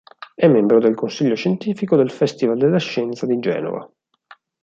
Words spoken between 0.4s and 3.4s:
membro del Consiglio Scientifico del Festival della Scienza di